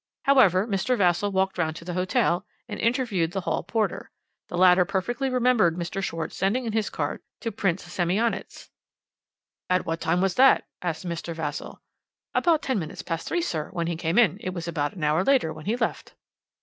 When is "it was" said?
14.17-14.67